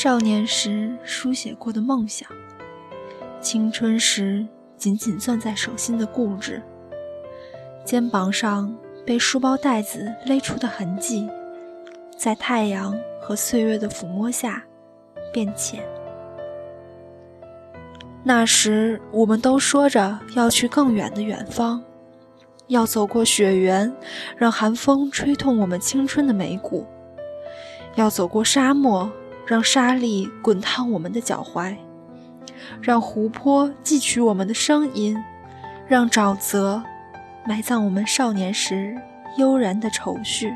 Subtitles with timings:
[0.00, 2.28] 少年时书写过的梦想，
[3.40, 4.46] 青春时
[4.76, 6.62] 紧紧攥在手心的固执，
[7.84, 8.72] 肩膀上
[9.04, 11.28] 被书包带子勒出的痕迹，
[12.16, 14.62] 在太阳和岁月的抚摸下
[15.32, 15.82] 变浅。
[18.22, 21.82] 那时，我们都说着要去更远的远方，
[22.68, 23.92] 要走过雪原，
[24.36, 26.86] 让寒风吹痛我们青春的眉骨；
[27.96, 29.10] 要走过沙漠，
[29.48, 31.74] 让沙粒滚烫我们的脚踝，
[32.82, 35.16] 让湖泊汲取我们的声音，
[35.86, 36.82] 让沼泽
[37.46, 38.94] 埋葬我们少年时
[39.38, 40.52] 悠然的愁绪。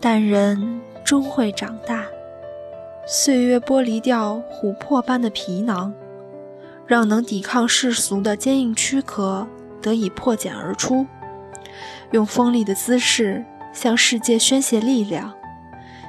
[0.00, 2.04] 但人终会长大。
[3.06, 5.94] 岁月剥离掉琥珀般的皮囊，
[6.84, 9.46] 让能抵抗世俗的坚硬躯壳
[9.80, 11.06] 得以破茧而出，
[12.10, 15.32] 用锋利的姿势向世界宣泄力量，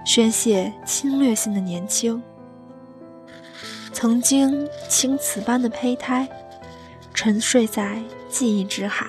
[0.06, 2.22] 宣泄侵略性的年轻。
[3.94, 6.28] 曾经青瓷般的胚胎，
[7.14, 9.08] 沉睡在记忆之海。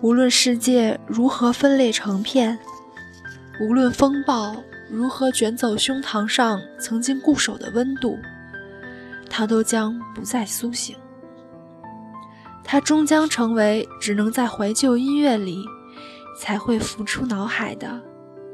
[0.00, 2.58] 无论世界如何分裂成片，
[3.60, 4.56] 无论风暴。
[4.90, 8.16] 如何卷走胸膛上曾经固守的温度？
[9.28, 10.96] 它都将不再苏醒。
[12.64, 15.62] 它终将成为只能在怀旧音乐里
[16.40, 18.00] 才会浮出脑海的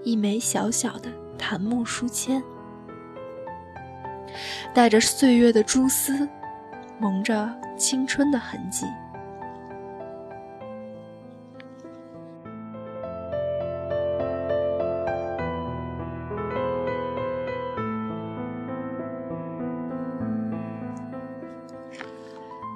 [0.05, 2.43] 一枚小小的檀木书签，
[4.73, 6.29] 带着岁月的蛛丝，
[7.01, 8.87] 蒙着青春的痕迹。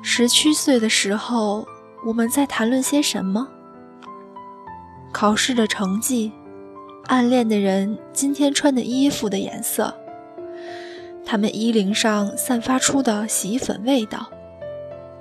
[0.02, 1.64] 十七岁的时候，
[2.04, 3.46] 我们在谈论些什么？
[5.12, 6.32] 考试的成绩，
[7.08, 9.94] 暗恋的人今天穿的衣服的颜色，
[11.24, 14.26] 他们衣领上散发出的洗衣粉味道，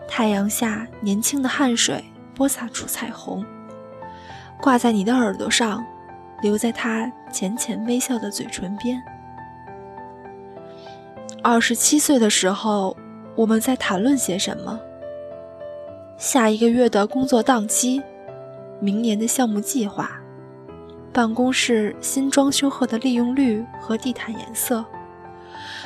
[0.05, 2.03] 太阳下年轻的汗水
[2.35, 3.45] 播撒出彩虹，
[4.61, 5.81] 挂在你的耳朵上，
[6.41, 9.01] 留在他浅浅微笑的嘴唇边。
[11.41, 12.97] 二十七岁的时候，
[13.33, 14.77] 我们在谈论些什么？
[16.17, 18.03] 下一个月的工作档期，
[18.81, 20.16] 明年的项目计划，
[21.17, 24.85] 办公室新装修后的利用率和地毯颜色，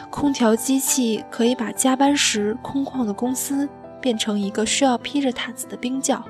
[0.10, 3.70] 空调机器可以把加班时空旷的公司
[4.02, 6.22] 变成一个需要披着毯子的冰窖，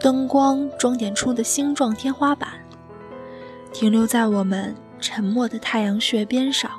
[0.00, 2.48] 灯光装点出的星状天花板，
[3.72, 6.70] 停留在我们沉默的太阳穴边上。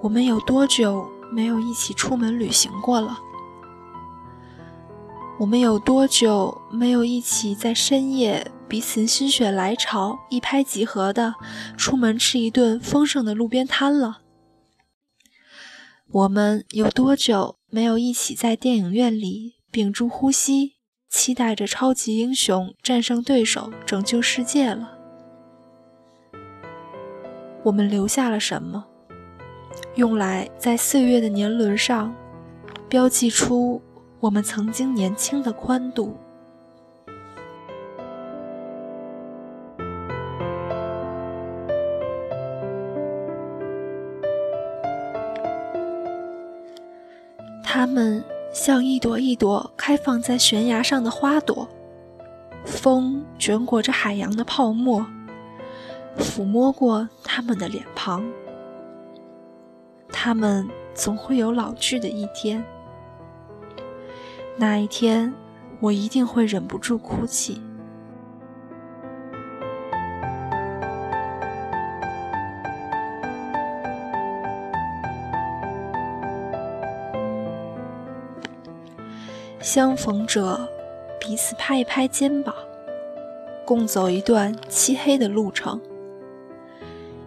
[0.00, 1.08] 我们有多久？
[1.30, 3.16] 没有一起出门旅行过了。
[5.42, 11.34] 我们有多久没有一起在深夜彼此心血来潮一拍即合的
[11.76, 14.20] 出门吃一顿丰盛的路边摊了？
[16.12, 20.74] 我们有多久没有一起在电影院里屏住呼吸，
[21.08, 24.96] 期待着超级英雄战胜对手，拯救世界了？
[27.64, 28.84] 我们留下了什么？
[29.96, 32.14] 用来在岁月的年轮上
[32.88, 33.82] 标记出
[34.22, 36.16] 我们曾经年轻的宽度。
[47.64, 48.22] 它们
[48.52, 51.66] 像一朵一朵开放在悬崖上的花朵，
[52.64, 55.04] 风卷裹着海洋的泡沫，
[56.16, 58.24] 抚摸过它们的脸庞。
[60.12, 62.64] 他们总会有老去的一天，
[64.56, 65.32] 那一天，
[65.80, 67.60] 我一定会忍不住哭泣。
[79.60, 80.68] 相逢者，
[81.18, 82.54] 彼此拍一拍肩膀，
[83.64, 85.80] 共走一段漆黑的路程。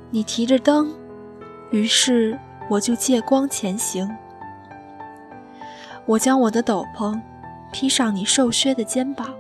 [0.10, 0.94] 你提着灯，
[1.72, 2.38] 于是。
[2.68, 4.10] 我就借光前行，
[6.06, 7.20] 我将我的斗篷
[7.74, 9.34] 披上你瘦削的肩膀，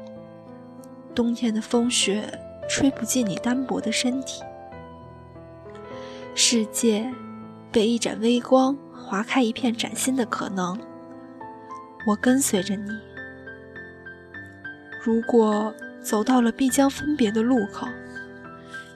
[1.14, 4.42] 冬天的风雪吹不进你单薄的身体。
[6.34, 7.14] 世界
[7.72, 10.78] 被一盏微光划开一片崭新的可能，
[12.08, 12.90] 我跟随着你。
[15.04, 15.72] 如果
[16.02, 17.88] 走到了必将分别的路口，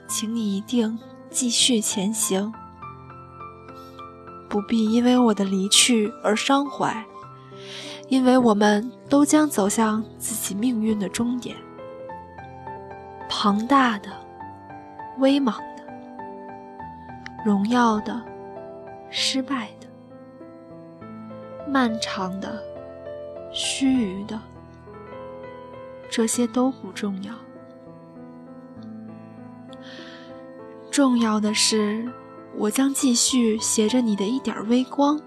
[0.08, 0.98] 请你一定
[1.30, 2.52] 继续前行。
[4.48, 7.06] 不必因为我的离去而伤怀，
[8.10, 11.56] 因为我们都将走向自己命运的终点。
[13.28, 14.10] 庞大的、
[15.18, 15.84] 威莽的、
[17.44, 18.20] 荣耀的、
[19.10, 19.86] 失败的、
[21.68, 22.60] 漫长的、
[23.52, 24.40] 须臾的，
[26.10, 27.32] 这些都不重要。
[30.90, 32.12] 重要的是，
[32.56, 35.20] 我将继续携着你的一点微光，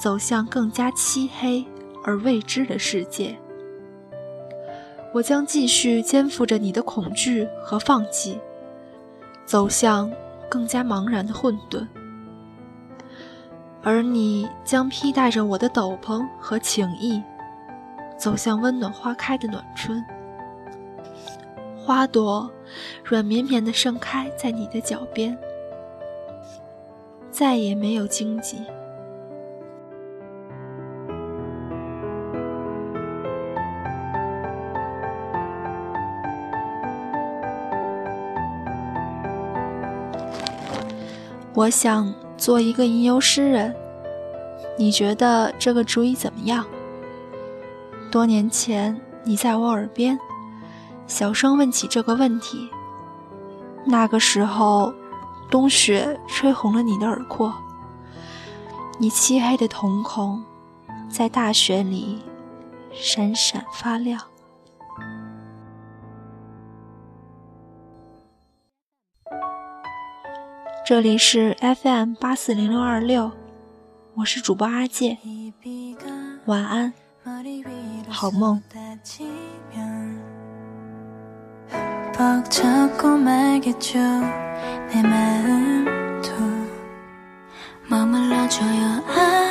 [0.00, 1.66] 走向更加漆黑
[2.08, 3.36] 而未知的世界。
[5.12, 8.40] 我将继续肩负着你的恐惧和放弃，
[9.44, 10.10] 走向
[10.48, 11.86] 更加茫然的混沌。
[13.82, 17.22] 而你将披戴着我的斗篷和情意，
[18.16, 20.02] 走向温暖花开的暖春。
[21.76, 22.50] 花朵
[23.04, 25.36] 软绵绵地盛开在你的脚边，
[27.30, 28.64] 再也没有荆棘。
[41.58, 43.74] 我想做一个吟游诗人，
[44.78, 46.64] 你觉得这个主意怎么样？
[48.12, 50.16] 多年前，你在我耳边。
[51.08, 52.68] 小声问起这个问题。
[53.84, 54.94] 那个时候，
[55.50, 57.52] 冬雪吹红了你的耳廓，
[59.00, 60.44] 你漆黑的瞳孔
[61.10, 62.22] 在大雪里
[62.92, 64.20] 闪闪发亮。
[70.87, 73.31] 这里是 FM 八四零六二六，
[74.15, 75.17] 我是主播阿介，
[76.45, 76.93] 晚安，
[78.09, 78.61] 好梦。
[82.13, 86.29] 벅차고 말겠죠 내 마음도
[87.89, 89.46] 머물러줘요 아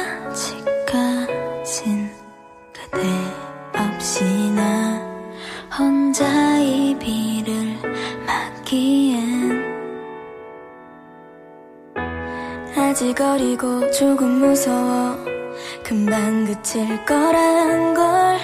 [12.77, 15.17] 아직 어리고 조금 무서워.
[15.83, 18.37] 금방 그칠 거란 걸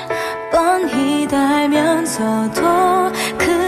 [0.51, 2.61] 뻔히 달면서도
[3.37, 3.62] 그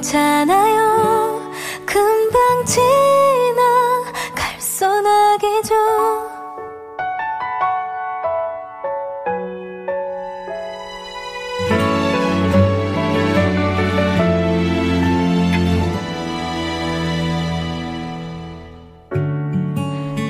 [0.00, 1.52] 괜찮아요.
[1.84, 5.74] 금방 지나갈 소나기죠.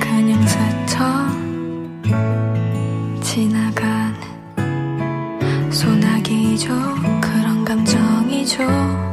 [0.01, 1.05] 그냥 스쳐
[3.21, 4.19] 지나가는
[5.71, 6.67] 소나기죠.
[7.21, 9.10] 그런 감정이죠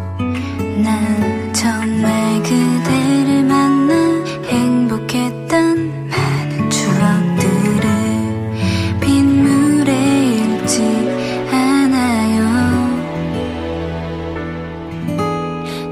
[0.98, 3.94] 난 정말 그대를 만나
[4.48, 7.84] 행복했던 많은 추억들을
[9.00, 9.92] 빗물에
[10.34, 10.82] 읽지
[11.52, 12.42] 않아요.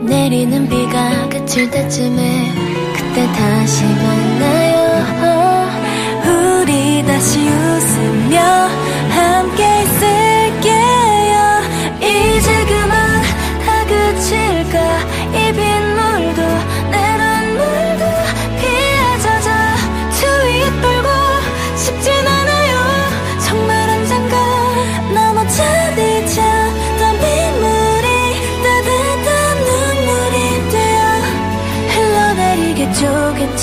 [0.03, 2.53] 내리는 비가 그칠 때쯤에
[2.97, 4.77] 그때 다시 만나요.
[6.27, 8.67] 우리 다시 웃으며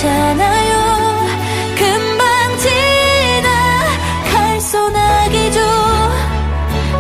[0.04, 0.74] 괜찮아요.
[1.78, 3.50] 금방 지나
[4.32, 5.60] 갈 소나기죠.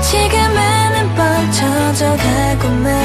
[0.01, 3.02] 지금은 뻗쳐져 가고만